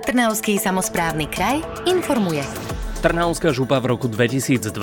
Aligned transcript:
Trnavský 0.00 0.56
samozprávny 0.56 1.28
kraj 1.28 1.60
informuje. 1.84 2.69
Trnavská 3.00 3.56
župa 3.56 3.80
v 3.80 3.96
roku 3.96 4.12
2021 4.12 4.76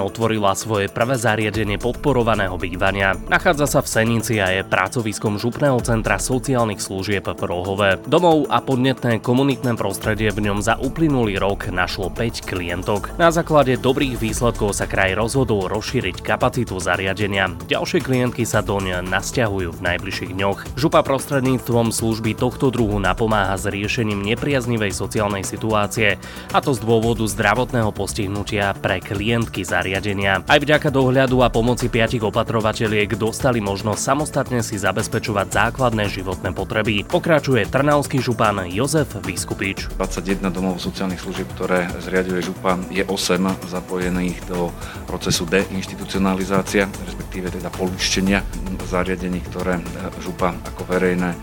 otvorila 0.00 0.56
svoje 0.56 0.88
prvé 0.88 1.20
zariadenie 1.20 1.76
podporovaného 1.76 2.56
bývania. 2.56 3.20
Nachádza 3.28 3.68
sa 3.68 3.80
v 3.84 3.88
Senici 4.00 4.40
a 4.40 4.48
je 4.48 4.64
pracoviskom 4.64 5.36
župného 5.36 5.76
centra 5.84 6.16
sociálnych 6.16 6.80
služieb 6.80 7.28
v 7.28 7.42
Rohove. 7.44 8.00
Domov 8.08 8.48
a 8.48 8.64
podnetné 8.64 9.20
komunitné 9.20 9.76
prostredie 9.76 10.32
v 10.32 10.48
ňom 10.48 10.64
za 10.64 10.80
uplynulý 10.80 11.36
rok 11.36 11.68
našlo 11.68 12.08
5 12.08 12.48
klientok. 12.48 13.12
Na 13.20 13.28
základe 13.28 13.76
dobrých 13.76 14.16
výsledkov 14.16 14.72
sa 14.72 14.88
kraj 14.88 15.12
rozhodol 15.12 15.68
rozšíriť 15.68 16.24
kapacitu 16.24 16.80
zariadenia. 16.80 17.52
Ďalšie 17.68 18.00
klientky 18.00 18.48
sa 18.48 18.64
doň 18.64 19.04
nasťahujú 19.04 19.68
v 19.76 19.84
najbližších 19.84 20.32
dňoch. 20.32 20.80
Župa 20.80 21.04
prostredníctvom 21.04 21.92
služby 21.92 22.40
tohto 22.40 22.72
druhu 22.72 22.96
napomáha 22.96 23.60
s 23.60 23.68
riešením 23.68 24.24
nepriaznivej 24.24 24.96
sociálnej 24.96 25.44
situácie, 25.44 26.16
a 26.56 26.58
to 26.64 26.72
z 26.72 26.80
dôvodu 26.80 27.20
zdravia 27.28 27.49
zdravotného 27.50 27.90
postihnutia 27.90 28.70
pre 28.78 29.02
klientky 29.02 29.66
zariadenia. 29.66 30.46
Aj 30.46 30.62
vďaka 30.62 30.86
dohľadu 30.86 31.42
a 31.42 31.50
pomoci 31.50 31.90
piatich 31.90 32.22
opatrovateľiek 32.22 33.18
dostali 33.18 33.58
možnosť 33.58 33.98
samostatne 33.98 34.62
si 34.62 34.78
zabezpečovať 34.78 35.50
základné 35.50 36.06
životné 36.14 36.54
potreby. 36.54 37.02
Pokračuje 37.02 37.66
trnavský 37.66 38.22
župan 38.22 38.70
Jozef 38.70 39.18
Vyskupič. 39.26 39.90
21 39.98 40.46
domov 40.54 40.78
sociálnych 40.78 41.18
služieb, 41.18 41.50
ktoré 41.58 41.90
zriaduje 41.98 42.38
župan, 42.38 42.86
je 42.86 43.02
8 43.02 43.42
zapojených 43.66 44.46
do 44.46 44.70
procesu 45.10 45.42
deinstitucionalizácia, 45.50 46.86
respektíve 46.86 47.50
teda 47.50 47.66
poluštenia 47.74 48.46
zariadení, 48.86 49.42
ktoré 49.50 49.82
župa 50.22 50.54
ako 50.70 50.86
verejné 50.86 51.34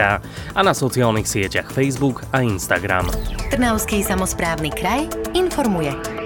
a 0.54 0.62
na 0.66 0.74
sociálnych 0.74 1.28
sieťach 1.30 1.72
Facebook 1.72 2.24
a 2.34 2.42
Instagram. 2.44 3.37
Trnavský 3.54 4.02
samozprávny 4.02 4.74
kraj 4.74 5.06
informuje. 5.38 6.17